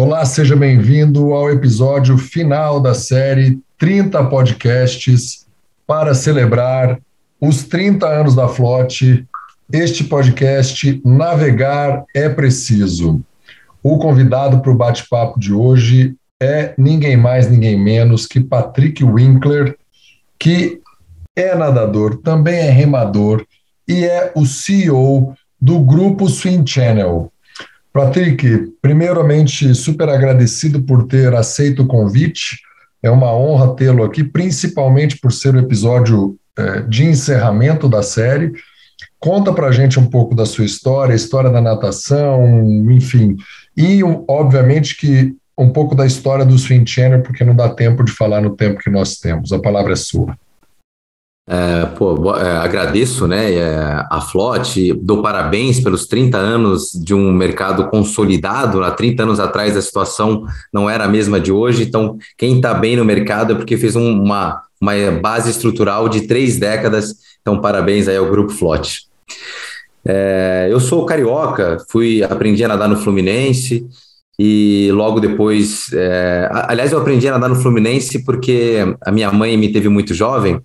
[0.00, 5.44] Olá, seja bem-vindo ao episódio final da série 30 podcasts
[5.88, 7.00] para celebrar
[7.40, 9.26] os 30 anos da Flote.
[9.72, 13.20] Este podcast Navegar é Preciso.
[13.82, 19.76] O convidado para o bate-papo de hoje é ninguém mais, ninguém menos que Patrick Winkler,
[20.38, 20.80] que
[21.34, 23.44] é nadador, também é remador
[23.88, 27.32] e é o CEO do grupo Swim Channel.
[27.92, 32.58] Patrick, primeiramente, super agradecido por ter aceito o convite.
[33.02, 38.52] É uma honra tê-lo aqui, principalmente por ser o episódio é, de encerramento da série.
[39.18, 42.44] Conta para a gente um pouco da sua história, história da natação,
[42.90, 43.36] enfim.
[43.76, 48.12] E, obviamente, que um pouco da história do Swim Channel, porque não dá tempo de
[48.12, 49.52] falar no tempo que nós temos.
[49.52, 50.36] A palavra é sua.
[51.50, 57.32] É, pô, é, agradeço né, é, a Flote, dou parabéns pelos 30 anos de um
[57.32, 58.84] mercado consolidado.
[58.84, 62.74] Há 30 anos atrás a situação não era a mesma de hoje, então quem está
[62.74, 67.14] bem no mercado é porque fez um, uma, uma base estrutural de três décadas.
[67.40, 69.04] Então, parabéns aí ao Grupo Flote.
[70.04, 73.86] É, eu sou carioca, fui aprendi a nadar no Fluminense
[74.38, 79.56] e logo depois, é, aliás, eu aprendi a nadar no Fluminense porque a minha mãe
[79.56, 80.60] me teve muito jovem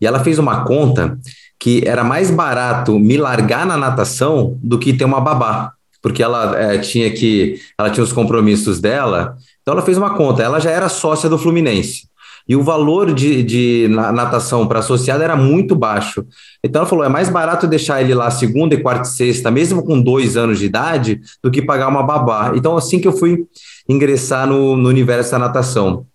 [0.00, 1.18] e ela fez uma conta
[1.58, 6.56] que era mais barato me largar na natação do que ter uma babá, porque ela
[6.58, 9.36] é, tinha que, ela tinha os compromissos dela.
[9.62, 10.42] Então ela fez uma conta.
[10.42, 12.08] Ela já era sócia do Fluminense
[12.48, 16.24] e o valor de, de natação para associado era muito baixo.
[16.62, 19.82] Então ela falou: é mais barato deixar ele lá segunda e quarta e sexta, mesmo
[19.82, 22.52] com dois anos de idade, do que pagar uma babá.
[22.54, 23.44] Então, assim que eu fui
[23.88, 26.06] ingressar no, no universo da natação.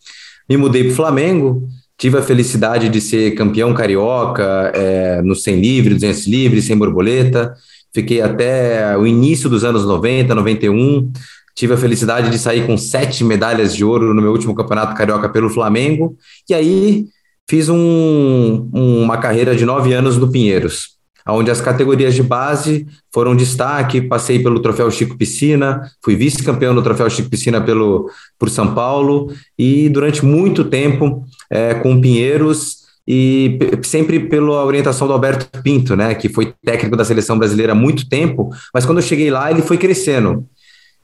[0.50, 1.68] Me mudei para o Flamengo,
[2.02, 7.54] Tive a felicidade de ser campeão carioca é, no 100 livre, 200 livre, sem borboleta.
[7.94, 11.12] Fiquei até o início dos anos 90, 91.
[11.56, 15.30] Tive a felicidade de sair com sete medalhas de ouro no meu último campeonato carioca
[15.30, 16.18] pelo Flamengo.
[16.50, 17.06] E aí
[17.48, 23.36] fiz um, uma carreira de nove anos no Pinheiros onde as categorias de base foram
[23.36, 28.10] destaque, passei pelo Troféu Chico Piscina, fui vice-campeão no Troféu Chico Piscina pelo,
[28.40, 35.14] por São Paulo, e durante muito tempo é, com Pinheiros, e sempre pela orientação do
[35.14, 39.04] Alberto Pinto, né, que foi técnico da seleção brasileira há muito tempo, mas quando eu
[39.04, 40.48] cheguei lá ele foi crescendo.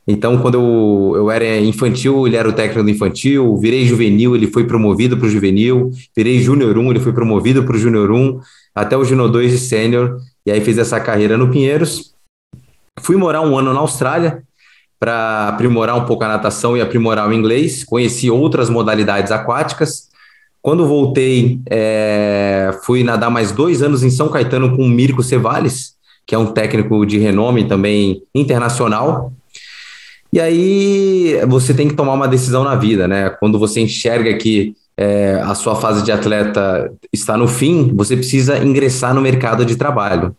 [0.08, 4.48] Então, quando eu, eu era infantil, ele era o técnico do infantil, virei juvenil, ele
[4.48, 8.40] foi promovido para o juvenil, virei júnior 1, ele foi promovido para o júnior 1,
[8.74, 12.14] até o Juno 2 de sênior, e aí fiz essa carreira no Pinheiros.
[13.02, 14.44] Fui morar um ano na Austrália
[15.00, 17.84] para aprimorar um pouco a natação e aprimorar o inglês.
[17.84, 20.07] Conheci outras modalidades aquáticas.
[20.68, 25.94] Quando voltei, é, fui nadar mais dois anos em São Caetano com o Mirko Cevales,
[26.26, 29.32] que é um técnico de renome também internacional.
[30.34, 33.30] E aí você tem que tomar uma decisão na vida, né?
[33.30, 38.62] Quando você enxerga que é, a sua fase de atleta está no fim, você precisa
[38.62, 40.36] ingressar no mercado de trabalho.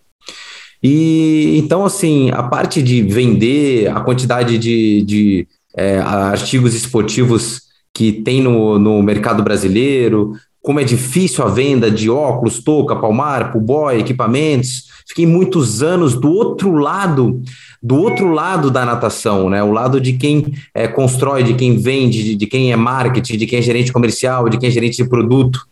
[0.83, 7.68] E então, assim, a parte de vender, a quantidade de, de é, artigos esportivos
[7.99, 13.53] que tem no, no mercado brasileiro, como é difícil a venda de óculos, touca, palmar,
[13.59, 14.85] boy, equipamentos.
[15.05, 17.43] Fiquei muitos anos do outro lado
[17.83, 19.65] do outro lado da natação, né?
[19.65, 23.47] O lado de quem é, constrói, de quem vende, de, de quem é marketing, de
[23.47, 25.67] quem é gerente comercial, de quem é gerente de produto.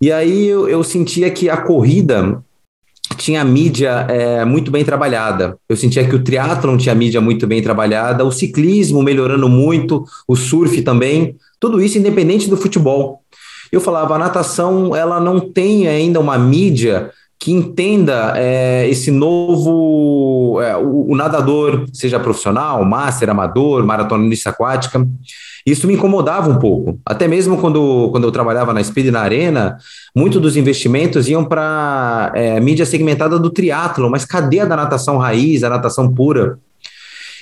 [0.00, 2.42] E aí eu, eu sentia que a corrida
[3.16, 5.58] tinha mídia é, muito bem trabalhada.
[5.68, 10.36] Eu sentia que o triatlon tinha mídia muito bem trabalhada, o ciclismo melhorando muito, o
[10.36, 13.22] surf também, tudo isso independente do futebol.
[13.72, 17.10] Eu falava, a natação ela não tem ainda uma mídia
[17.44, 25.06] que entenda é, esse novo, é, o, o, nadador, seja profissional, master, amador, maratonista aquática.
[25.66, 26.98] Isso me incomodava um pouco.
[27.04, 29.76] Até mesmo quando, quando eu trabalhava na Speed na Arena,
[30.16, 35.18] muitos dos investimentos iam para é, mídia segmentada do triatlo, mas cadê a da natação
[35.18, 36.58] raiz, a natação pura?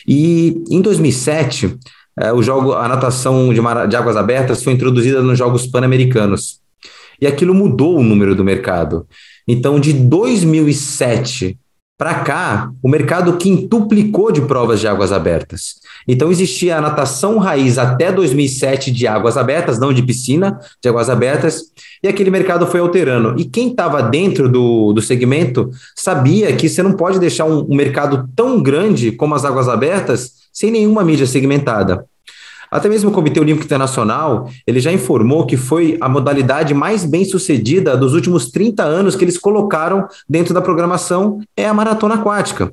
[0.04, 1.78] E em 2007,
[2.18, 6.60] é, o jogo, a natação de, mar, de águas abertas foi introduzida nos Jogos Pan-Americanos.
[7.20, 9.06] E aquilo mudou o número do mercado.
[9.46, 11.58] Então, de 2007
[11.98, 15.74] para cá, o mercado quintuplicou de provas de águas abertas.
[16.08, 21.08] Então, existia a natação raiz até 2007 de águas abertas, não de piscina, de águas
[21.08, 21.66] abertas,
[22.02, 23.38] e aquele mercado foi alterando.
[23.38, 27.76] E quem estava dentro do, do segmento sabia que você não pode deixar um, um
[27.76, 32.04] mercado tão grande como as águas abertas sem nenhuma mídia segmentada.
[32.72, 37.22] Até mesmo o Comitê Olímpico Internacional, ele já informou que foi a modalidade mais bem
[37.22, 42.72] sucedida dos últimos 30 anos que eles colocaram dentro da programação é a maratona aquática.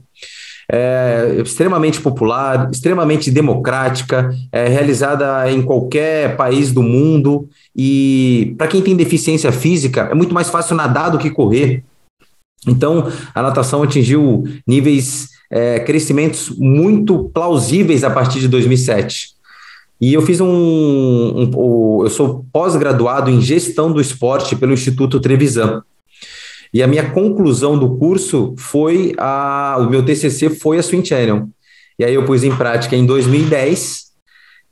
[0.72, 7.50] é, extremamente popular, extremamente democrática, é, realizada em qualquer país do mundo.
[7.76, 11.84] E para quem tem deficiência física, é muito mais fácil nadar do que correr.
[12.68, 19.39] Então, a natação atingiu níveis, é, crescimentos muito plausíveis a partir de 2007.
[20.02, 25.20] E eu fiz um, um, um eu sou pós-graduado em gestão do esporte pelo Instituto
[25.20, 25.84] Trevisan.
[26.74, 31.50] E a minha conclusão do curso foi a, o meu TCC foi a Swing Channel.
[31.98, 34.04] E aí eu pus em prática em 2010.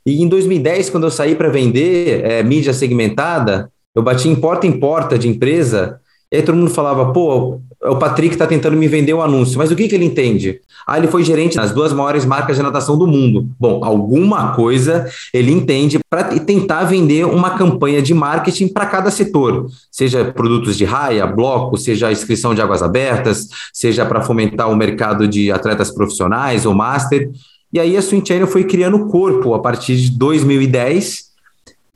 [0.06, 4.66] E em 2010, quando eu saí para vender é, mídia segmentada, eu bati em porta
[4.66, 8.86] em porta de empresa e aí todo mundo falava, pô, o Patrick está tentando me
[8.86, 10.60] vender um anúncio, mas o que, que ele entende?
[10.86, 13.48] Ah, ele foi gerente das duas maiores marcas de natação do mundo.
[13.58, 19.68] Bom, alguma coisa ele entende para tentar vender uma campanha de marketing para cada setor,
[19.90, 25.26] seja produtos de raia, bloco, seja inscrição de águas abertas, seja para fomentar o mercado
[25.26, 27.30] de atletas profissionais ou master.
[27.72, 31.27] E aí a Swing Channel foi criando corpo a partir de 2010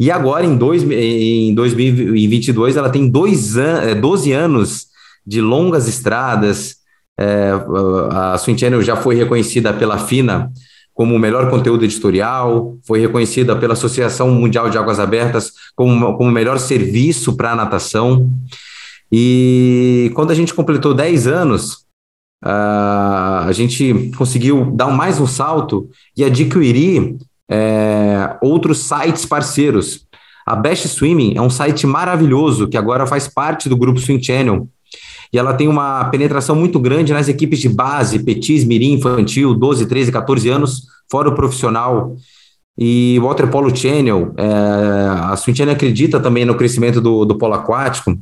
[0.02, 4.87] e agora, em, dois, em 2022, ela tem dois an 12 é, anos
[5.25, 6.78] de longas estradas.
[7.16, 7.52] É,
[8.10, 10.50] a Swing Channel já foi reconhecida pela FINA
[10.93, 16.31] como o melhor conteúdo editorial, foi reconhecida pela Associação Mundial de Águas Abertas como, o
[16.32, 18.28] melhor serviço para a natação.
[19.10, 21.87] E quando a gente completou 10 anos,
[22.43, 27.16] a gente conseguiu dar mais um salto e adquirir
[27.52, 30.06] é, outros sites parceiros.
[30.46, 34.66] A Best Swimming é um site maravilhoso que agora faz parte do grupo Swim Channel.
[35.32, 39.87] E ela tem uma penetração muito grande nas equipes de base, petis, mirim, infantil, 12,
[39.87, 42.16] 13, 14 anos, fora o profissional.
[42.76, 44.46] E o Water Polo Channel, é,
[45.31, 48.19] a Swim Channel acredita também no crescimento do, do polo aquático,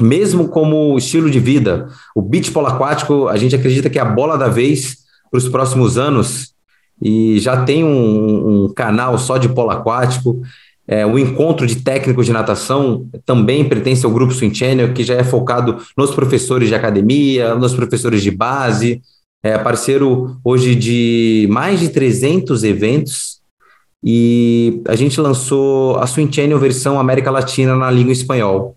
[0.00, 1.88] mesmo como estilo de vida.
[2.14, 4.98] O beach polo aquático, a gente acredita que é a bola da vez
[5.30, 6.55] para os próximos anos
[7.00, 10.40] e já tem um, um canal só de polo aquático.
[10.88, 15.14] É, o encontro de técnicos de natação também pertence ao grupo Swim Channel, que já
[15.14, 19.00] é focado nos professores de academia, nos professores de base.
[19.42, 23.40] É parceiro hoje de mais de 300 eventos
[24.02, 28.76] e a gente lançou a Swim Channel versão América Latina na língua espanhol.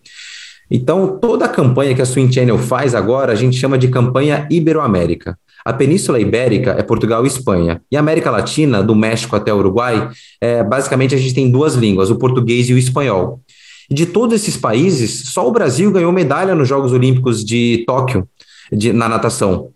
[0.71, 4.47] Então, toda a campanha que a Swim Channel faz agora, a gente chama de campanha
[4.51, 5.37] Iberoamérica.
[5.69, 7.79] A Península Ibérica é Portugal e Espanha.
[7.91, 10.09] E a América Latina, do México até o Uruguai,
[10.41, 13.39] é, basicamente a gente tem duas línguas, o português e o espanhol.
[13.87, 18.27] De todos esses países, só o Brasil ganhou medalha nos Jogos Olímpicos de Tóquio,
[18.71, 19.69] de, na natação.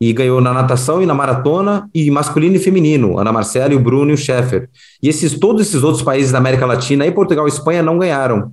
[0.00, 3.80] E ganhou na natação e na maratona, e masculino e feminino, Ana Marcela, e o
[3.80, 4.68] Bruno e o Scheffer.
[5.02, 8.52] E esses, todos esses outros países da América Latina, e Portugal e Espanha, não ganharam.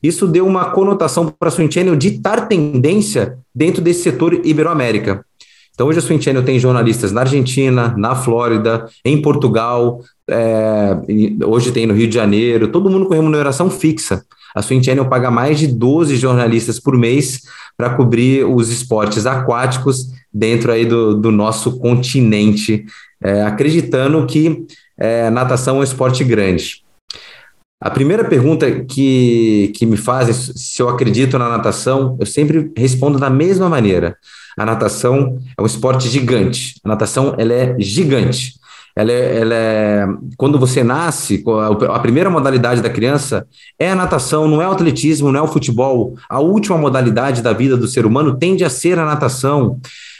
[0.00, 5.26] Isso deu uma conotação para a Swim Channel ditar tendência dentro desse setor Iberoamérica.
[5.78, 10.96] Então, hoje a Swing Channel tem jornalistas na Argentina, na Flórida, em Portugal, é,
[11.46, 14.24] hoje tem no Rio de Janeiro, todo mundo com remuneração fixa.
[14.52, 17.42] A Swing Channel paga mais de 12 jornalistas por mês
[17.76, 22.84] para cobrir os esportes aquáticos dentro aí do, do nosso continente,
[23.22, 24.66] é, acreditando que
[24.98, 26.82] é, natação é um esporte grande.
[27.80, 33.16] A primeira pergunta que, que me fazem se eu acredito na natação, eu sempre respondo
[33.16, 34.16] da mesma maneira.
[34.58, 36.74] A natação é um esporte gigante.
[36.84, 38.58] A natação ela é gigante.
[38.98, 41.44] Ela é, ela é, quando você nasce,
[41.88, 43.46] a primeira modalidade da criança
[43.78, 46.16] é a natação, não é o atletismo, não é o futebol.
[46.28, 49.78] A última modalidade da vida do ser humano tende a ser a natação.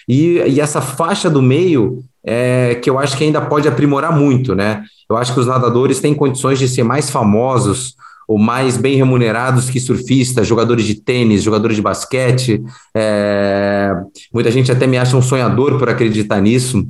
[0.09, 4.54] E, e essa faixa do meio é que eu acho que ainda pode aprimorar muito,
[4.54, 4.85] né?
[5.11, 7.97] Eu acho que os nadadores têm condições de ser mais famosos,
[8.28, 12.62] ou mais bem remunerados que surfistas, jogadores de tênis, jogadores de basquete.
[12.94, 13.90] É...
[14.32, 16.87] Muita gente até me acha um sonhador por acreditar nisso,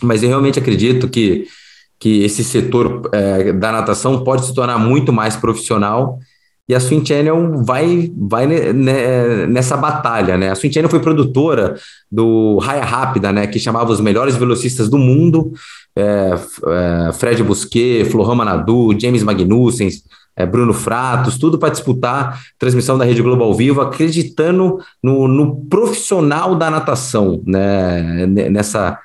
[0.00, 1.48] mas eu realmente acredito que,
[1.98, 6.20] que esse setor é, da natação pode se tornar muito mais profissional
[6.68, 10.50] e a Swing Channel vai, vai nessa batalha, né?
[10.50, 11.76] A Swing Channel foi produtora
[12.12, 13.46] do Raia Rápida, né?
[13.46, 15.50] Que chamava os melhores velocistas do mundo.
[15.96, 16.34] É,
[17.08, 19.88] é, Fred Busquet, Florama Nadu, James Magnussen,
[20.38, 25.56] é, Bruno Fratos, tudo para disputar transmissão da Rede Globo ao vivo, acreditando no, no
[25.66, 28.24] profissional da natação, né?
[28.26, 28.96] Nessa,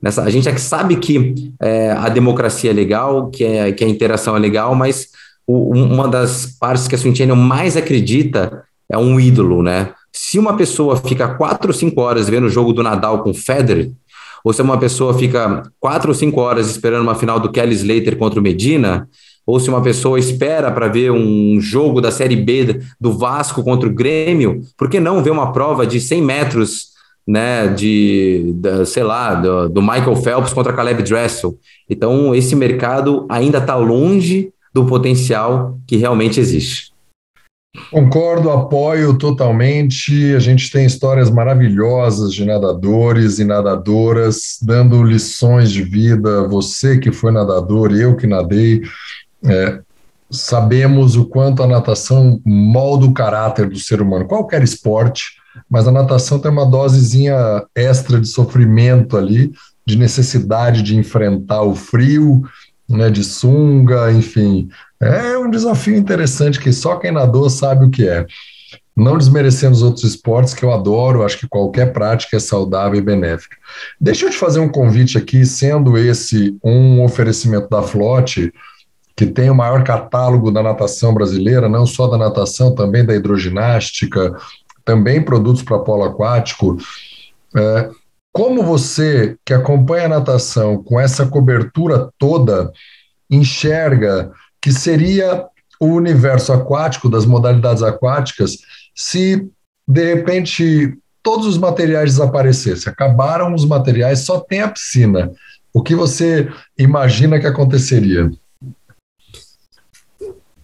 [0.00, 3.84] nessa, a gente é que sabe que é, a democracia é legal, que, é, que
[3.84, 5.08] a interação é legal, mas
[5.44, 9.92] o, uma das partes que a Channel mais acredita é um ídolo, né?
[10.12, 13.34] Se uma pessoa fica quatro ou cinco horas vendo o jogo do Nadal com o
[13.34, 13.90] Federer,
[14.44, 18.16] ou se uma pessoa fica quatro ou cinco horas esperando uma final do Kelly Slater
[18.16, 19.08] contra o Medina,
[19.46, 23.88] ou se uma pessoa espera para ver um jogo da Série B do Vasco contra
[23.88, 28.54] o Grêmio, por que não ver uma prova de 100 metros né, de,
[28.86, 31.58] sei lá, do, do, Michael Phelps contra Caleb Dressel.
[31.90, 36.94] Então, esse mercado ainda está longe do potencial que realmente existe.
[37.90, 40.34] Concordo, apoio totalmente.
[40.34, 46.46] A gente tem histórias maravilhosas de nadadores e nadadoras dando lições de vida.
[46.48, 48.82] Você que foi nadador, eu que nadei,
[49.46, 49.80] é,
[50.30, 55.36] sabemos o quanto a natação molda o caráter do ser humano, qualquer esporte,
[55.70, 59.52] mas a natação tem uma dosezinha extra de sofrimento ali,
[59.86, 62.42] de necessidade de enfrentar o frio,
[62.88, 64.68] né, de sunga, enfim.
[65.00, 68.26] É um desafio interessante que só quem nadou sabe o que é.
[68.96, 73.02] Não desmerecendo os outros esportes que eu adoro, acho que qualquer prática é saudável e
[73.02, 73.56] benéfica.
[74.00, 78.52] Deixa eu te fazer um convite aqui, sendo esse um oferecimento da Flote,
[79.16, 84.36] que tem o maior catálogo da natação brasileira, não só da natação, também da hidroginástica,
[84.84, 86.76] também produtos para polo aquático.
[87.56, 87.90] É,
[88.30, 92.70] como você, que acompanha a natação com essa cobertura toda,
[93.30, 94.30] enxerga
[94.60, 95.46] que seria
[95.80, 98.58] o universo aquático, das modalidades aquáticas,
[98.94, 99.48] se
[99.88, 102.92] de repente todos os materiais desaparecessem?
[102.92, 105.30] Acabaram os materiais, só tem a piscina.
[105.72, 108.30] O que você imagina que aconteceria?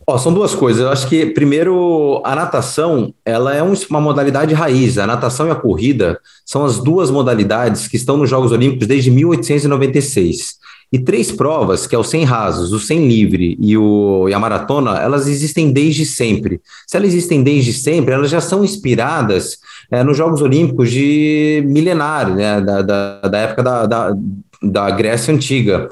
[0.06, 0.82] Oh, são duas coisas.
[0.82, 4.98] Eu acho que, primeiro, a natação ela é uma modalidade raiz.
[4.98, 9.10] A natação e a corrida são as duas modalidades que estão nos Jogos Olímpicos desde
[9.10, 10.60] 1896.
[10.92, 14.38] E três provas, que é o 100 rasos, o 100 livre e, o, e a
[14.38, 16.60] maratona, elas existem desde sempre.
[16.86, 19.56] Se elas existem desde sempre, elas já são inspiradas
[19.90, 24.14] é, nos Jogos Olímpicos de milenário, né, da, da, da época da, da,
[24.62, 25.88] da Grécia Antiga.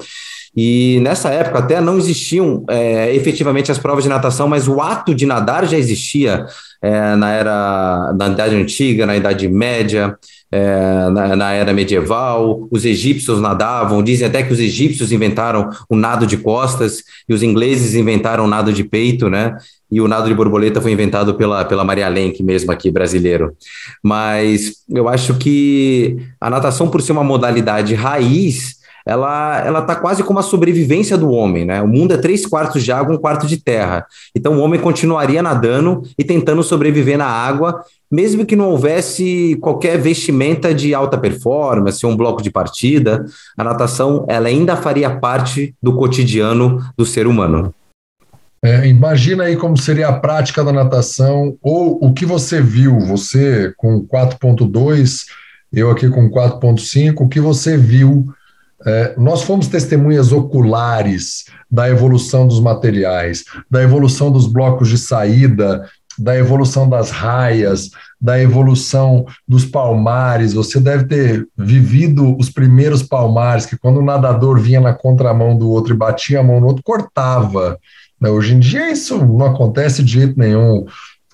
[0.55, 5.15] E nessa época até não existiam é, efetivamente as provas de natação, mas o ato
[5.15, 6.45] de nadar já existia
[6.81, 10.17] é, na era na Idade Antiga, na Idade Média,
[10.51, 12.67] é, na, na, era medieval.
[12.69, 17.41] Os egípcios nadavam, dizem até que os egípcios inventaram o nado de costas e os
[17.41, 19.55] ingleses inventaram o nado de peito, né?
[19.89, 23.55] E o nado de borboleta foi inventado pela, pela Maria Lenk, mesmo aqui brasileiro.
[24.03, 30.23] Mas eu acho que a natação, por ser uma modalidade raiz, ela ela está quase
[30.23, 31.81] como a sobrevivência do homem, né?
[31.81, 34.05] O mundo é três quartos de água, um quarto de terra.
[34.35, 39.97] Então o homem continuaria nadando e tentando sobreviver na água, mesmo que não houvesse qualquer
[39.97, 43.25] vestimenta de alta performance, um bloco de partida,
[43.57, 47.73] a natação ela ainda faria parte do cotidiano do ser humano.
[48.63, 53.73] É, imagina aí como seria a prática da natação ou o que você viu, você
[53.75, 55.23] com 4.2,
[55.73, 58.31] eu aqui com 4.5, o que você viu
[58.85, 65.87] é, nós fomos testemunhas oculares da evolução dos materiais, da evolução dos blocos de saída,
[66.17, 70.53] da evolução das raias, da evolução dos palmares.
[70.53, 75.69] Você deve ter vivido os primeiros palmares, que quando o nadador vinha na contramão do
[75.69, 77.79] outro e batia a mão no outro, cortava.
[78.19, 78.29] Né?
[78.29, 80.85] Hoje em dia isso não acontece de jeito nenhum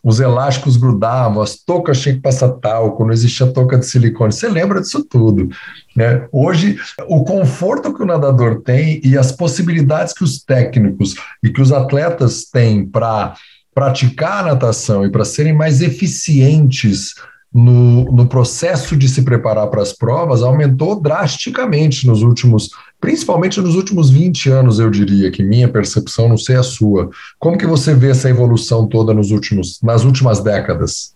[0.04, 4.32] os elásticos grudavam, as toucas tinham que passar talco, não existia touca de silicone.
[4.32, 5.50] Você lembra disso tudo.
[5.96, 6.28] Né?
[6.32, 6.78] Hoje,
[7.08, 11.72] o conforto que o nadador tem e as possibilidades que os técnicos e que os
[11.72, 13.36] atletas têm para
[13.74, 17.14] praticar a natação e para serem mais eficientes
[17.54, 23.76] no, no processo de se preparar para as provas aumentou drasticamente nos últimos, principalmente nos
[23.76, 27.10] últimos 20 anos, eu diria, que minha percepção, não sei a sua.
[27.40, 31.16] Como que você vê essa evolução toda nos últimos, nas últimas décadas?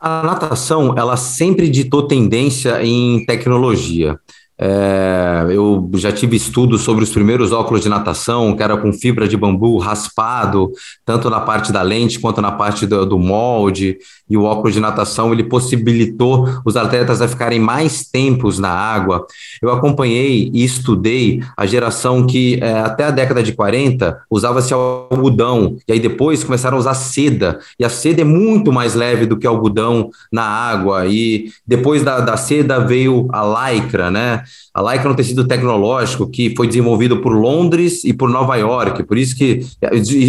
[0.00, 4.18] A natação, ela sempre ditou tendência em tecnologia.
[4.64, 9.26] É, eu já tive estudos sobre os primeiros óculos de natação, que era com fibra
[9.26, 10.70] de bambu raspado,
[11.04, 13.98] tanto na parte da lente quanto na parte do, do molde.
[14.30, 19.26] E o óculos de natação ele possibilitou os atletas a ficarem mais tempos na água.
[19.60, 25.76] Eu acompanhei e estudei a geração que é, até a década de 40 usava-se algodão,
[25.88, 27.58] e aí depois começaram a usar seda.
[27.80, 31.04] E a seda é muito mais leve do que algodão na água.
[31.06, 34.44] E depois da, da seda veio a lycra, né?
[34.74, 39.02] A Leica é um tecido tecnológico que foi desenvolvido por Londres e por Nova York,
[39.04, 39.60] por isso que,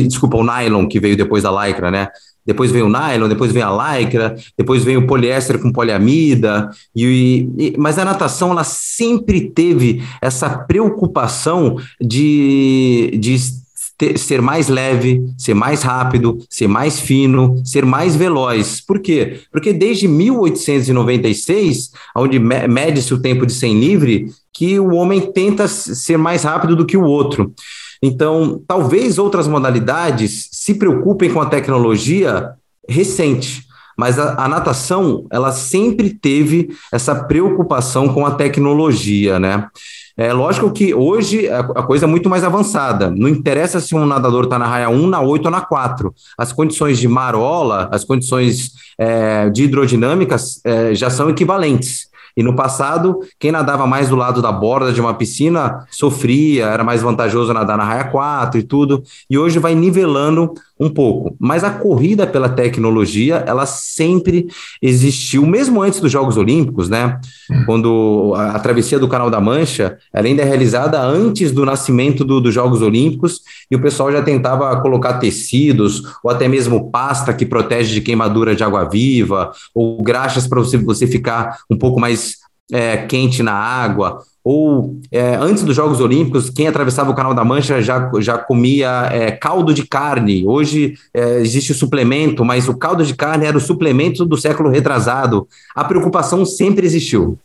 [0.07, 2.07] desculpa, o nylon que veio depois da Lycra, né?
[2.45, 6.69] Depois vem o nylon, depois vem a lycra, depois vem o poliéster com poliamida.
[6.95, 13.62] E, e, mas a natação ela sempre teve essa preocupação de, de
[13.97, 18.81] ter, ser mais leve, ser mais rápido, ser mais fino, ser mais veloz.
[18.81, 19.41] Por quê?
[19.51, 26.17] Porque desde 1896, onde mede-se o tempo de 100 livre, que o homem tenta ser
[26.17, 27.53] mais rápido do que o outro.
[28.01, 32.51] Então, talvez outras modalidades se preocupem com a tecnologia
[32.87, 33.63] recente.
[33.97, 39.67] Mas a, a, natação ela sempre teve essa preocupação com a tecnologia, né?
[40.15, 43.09] É lógico que hoje a, a coisa é muito mais avançada.
[43.09, 46.13] Não interessa se um nadador está na raia 1, na 8 ou na 4.
[46.37, 52.12] As condições de marola, as condições é, de hidrodinâmicas é, já são equivalentes.
[52.35, 56.83] E no passado, quem nadava mais do lado da borda de uma piscina sofria, era
[56.83, 59.03] mais vantajoso nadar na raia 4 e tudo.
[59.29, 61.35] E hoje vai nivelando um pouco.
[61.39, 64.47] Mas a corrida pela tecnologia, ela sempre
[64.81, 67.19] existiu, mesmo antes dos Jogos Olímpicos, né?
[67.65, 72.25] Quando a, a travessia do Canal da Mancha, ela ainda é realizada antes do nascimento
[72.25, 77.33] do, dos Jogos Olímpicos, e o pessoal já tentava colocar tecidos, ou até mesmo pasta
[77.33, 81.99] que protege de queimadura de água viva, ou graxas para você, você ficar um pouco
[81.99, 82.22] mais
[82.71, 87.45] é, quente na água, ou é, antes dos Jogos Olímpicos, quem atravessava o Canal da
[87.45, 90.45] Mancha já, já comia é, caldo de carne.
[90.45, 94.69] Hoje é, existe o suplemento, mas o caldo de carne era o suplemento do século
[94.69, 95.47] retrasado.
[95.73, 97.39] A preocupação sempre existiu.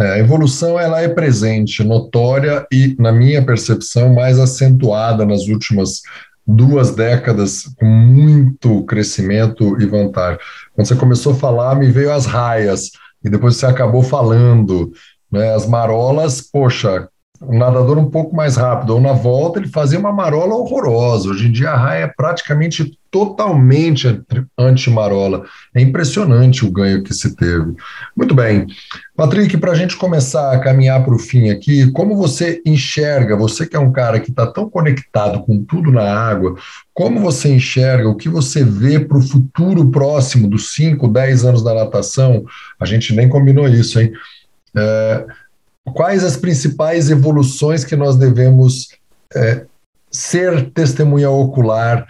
[0.00, 6.02] É, a evolução ela é presente, notória e, na minha percepção, mais acentuada nas últimas
[6.46, 10.38] duas décadas, com muito crescimento e vantagem.
[10.74, 12.90] Quando você começou a falar, me veio as raias,
[13.24, 14.92] e depois você acabou falando
[15.34, 15.52] né?
[15.52, 17.08] As marolas, poxa,
[17.48, 21.30] um nadador um pouco mais rápido, ou na volta ele fazia uma marola horrorosa.
[21.30, 24.20] Hoje em dia a raia é praticamente totalmente
[24.58, 25.44] anti-marola.
[25.72, 27.74] É impressionante o ganho que se teve.
[28.16, 28.66] Muito bem.
[29.16, 33.66] Patrick, para a gente começar a caminhar para o fim aqui, como você enxerga, você
[33.66, 36.56] que é um cara que está tão conectado com tudo na água,
[36.92, 41.62] como você enxerga, o que você vê para o futuro próximo dos 5, 10 anos
[41.62, 42.44] da natação?
[42.80, 44.12] A gente nem combinou isso, hein?
[44.76, 45.24] É,
[45.92, 48.88] quais as principais evoluções que nós devemos
[49.34, 49.66] é,
[50.10, 52.06] ser testemunha ocular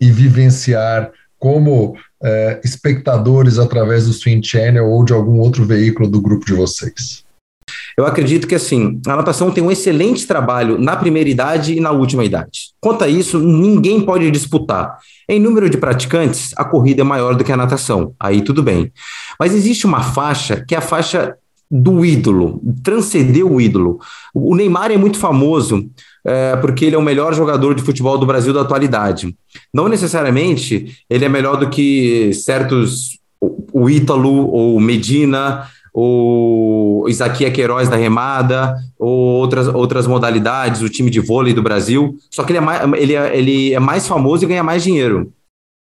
[0.00, 6.20] e vivenciar como é, espectadores através do Swing Channel ou de algum outro veículo do
[6.20, 7.24] grupo de vocês?
[7.96, 11.90] Eu acredito que assim, a natação tem um excelente trabalho na primeira idade e na
[11.90, 12.70] última idade.
[12.80, 14.98] Quanto a isso, ninguém pode disputar.
[15.28, 18.14] Em número de praticantes, a corrida é maior do que a natação.
[18.18, 18.92] Aí tudo bem.
[19.38, 21.36] Mas existe uma faixa que é a faixa
[21.74, 23.98] do ídolo, transcender o ídolo.
[24.34, 25.88] O Neymar é muito famoso
[26.22, 29.34] é, porque ele é o melhor jogador de futebol do Brasil da atualidade.
[29.72, 33.18] Não necessariamente ele é melhor do que certos,
[33.72, 41.10] o Ítalo ou Medina, ou Isaquia Queiroz da remada, ou outras, outras modalidades, o time
[41.10, 42.16] de vôlei do Brasil.
[42.30, 45.32] Só que ele é mais, ele é, ele é mais famoso e ganha mais dinheiro.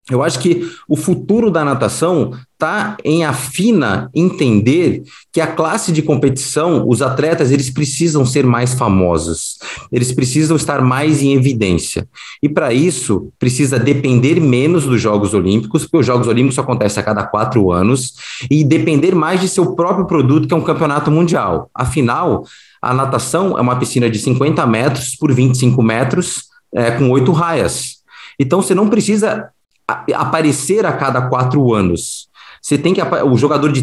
[0.09, 6.01] Eu acho que o futuro da natação está em afina entender que a classe de
[6.01, 9.57] competição, os atletas, eles precisam ser mais famosos,
[9.91, 12.07] eles precisam estar mais em evidência.
[12.41, 17.05] E para isso, precisa depender menos dos Jogos Olímpicos, porque os Jogos Olímpicos acontecem a
[17.05, 18.13] cada quatro anos,
[18.49, 21.69] e depender mais de seu próprio produto, que é um campeonato mundial.
[21.73, 22.43] Afinal,
[22.81, 27.97] a natação é uma piscina de 50 metros por 25 metros, é, com oito raias.
[28.39, 29.49] Então, você não precisa
[29.87, 32.29] aparecer a cada quatro anos.
[32.61, 33.81] Você tem que o jogador de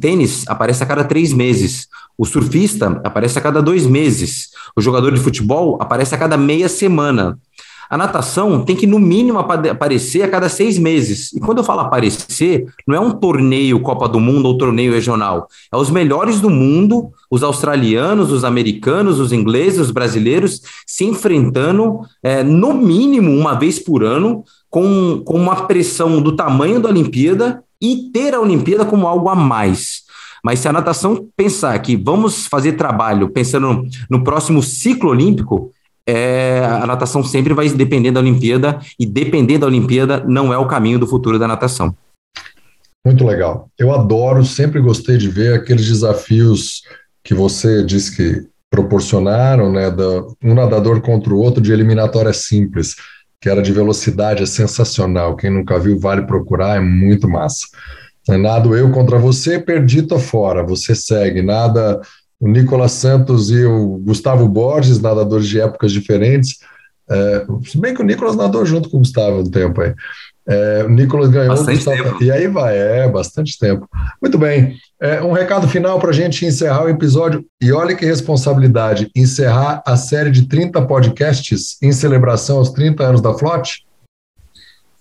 [0.00, 5.12] tênis aparece a cada três meses, o surfista aparece a cada dois meses, o jogador
[5.12, 7.38] de futebol aparece a cada meia semana.
[7.90, 11.32] A natação tem que, no mínimo, aparecer a cada seis meses.
[11.32, 15.48] E quando eu falo aparecer, não é um torneio Copa do Mundo ou torneio regional.
[15.72, 22.00] É os melhores do mundo, os australianos, os americanos, os ingleses, os brasileiros, se enfrentando,
[22.22, 27.62] é, no mínimo, uma vez por ano, com, com uma pressão do tamanho da Olimpíada
[27.80, 30.02] e ter a Olimpíada como algo a mais.
[30.44, 35.72] Mas se a natação pensar que vamos fazer trabalho pensando no próximo ciclo olímpico,
[36.06, 40.66] é, a natação sempre vai depender da Olimpíada e depender da Olimpíada não é o
[40.66, 41.94] caminho do futuro da natação.
[43.04, 43.68] Muito legal.
[43.78, 46.82] Eu adoro, sempre gostei de ver aqueles desafios
[47.22, 52.96] que você disse que proporcionaram, né, da, um nadador contra o outro de eliminatória simples
[53.40, 55.36] que era de velocidade, é sensacional.
[55.36, 57.66] Quem nunca viu, vale procurar, é muito massa.
[58.28, 60.62] É nado eu contra você, perdi, tô fora.
[60.62, 61.40] Você segue.
[61.40, 62.00] Nada
[62.40, 66.58] o Nicolas Santos e o Gustavo Borges, nadadores de épocas diferentes.
[67.10, 69.94] É, se bem que o Nicolas nadou junto com o Gustavo um tempo aí.
[70.48, 71.54] É, o Nicolas ganhou.
[71.54, 73.86] Gustavo, e aí vai, é, bastante tempo.
[74.20, 74.76] Muito bem.
[75.00, 77.44] É, um recado final para a gente encerrar o episódio.
[77.60, 83.20] E olha que responsabilidade, encerrar a série de 30 podcasts em celebração aos 30 anos
[83.20, 83.86] da Flot.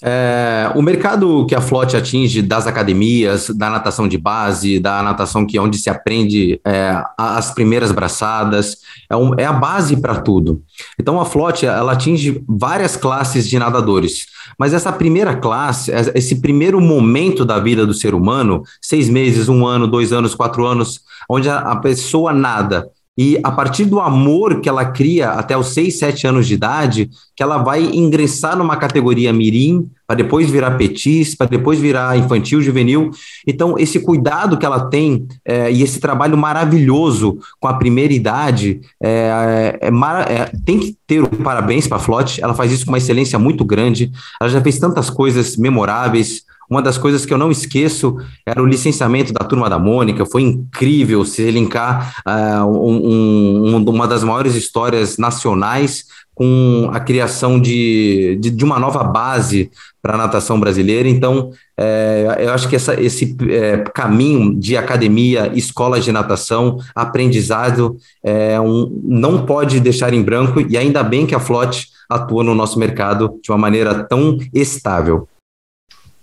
[0.04, 5.46] É, o mercado que a Flote atinge das academias, da natação de base, da natação
[5.46, 8.78] que é onde se aprende é, as primeiras braçadas,
[9.10, 10.62] é, um, é a base para tudo.
[11.00, 16.80] Então a Flote ela atinge várias classes de nadadores, mas essa primeira classe, esse primeiro
[16.80, 21.50] momento da vida do ser humano, seis meses, um ano, dois anos, quatro anos, onde
[21.50, 25.98] a, a pessoa nada e a partir do amor que ela cria até os 6,
[25.98, 31.36] 7 anos de idade, que ela vai ingressar numa categoria mirim, para depois virar petis,
[31.36, 33.12] para depois virar infantil, juvenil.
[33.46, 38.80] Então, esse cuidado que ela tem é, e esse trabalho maravilhoso com a primeira idade,
[39.04, 42.42] é, é, é tem que ter o parabéns para a Flote.
[42.42, 44.12] Ela faz isso com uma excelência muito grande.
[44.40, 48.66] Ela já fez tantas coisas memoráveis, uma das coisas que eu não esqueço era o
[48.66, 54.56] licenciamento da Turma da Mônica, foi incrível se linkar uh, um, um, uma das maiores
[54.56, 56.06] histórias nacionais
[56.38, 59.72] com a criação de, de, de uma nova base
[60.04, 61.10] para a natação brasileira.
[61.10, 67.98] Então, é, eu acho que essa, esse é, caminho de academia, escola de natação, aprendizado,
[68.24, 72.54] é, um, não pode deixar em branco, e ainda bem que a Flote atua no
[72.54, 75.28] nosso mercado de uma maneira tão estável.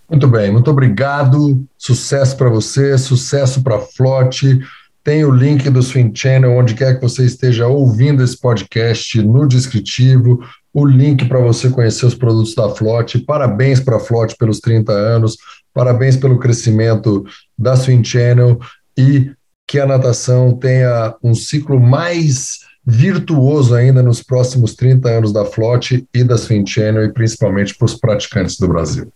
[0.08, 1.64] Muito bem, muito obrigado.
[1.78, 4.60] Sucesso para você, sucesso para a Flote.
[5.02, 9.46] Tem o link do Swing Channel, onde quer que você esteja ouvindo esse podcast, no
[9.46, 10.40] descritivo.
[10.72, 13.18] O link para você conhecer os produtos da Flote.
[13.18, 15.36] Parabéns para a Flote pelos 30 anos.
[15.72, 17.24] Parabéns pelo crescimento
[17.58, 18.58] da Swing Channel
[18.96, 19.30] e
[19.66, 26.06] que a natação tenha um ciclo mais virtuoso ainda nos próximos 30 anos da Flote
[26.14, 29.10] e da Swing Channel e principalmente para os praticantes do Brasil.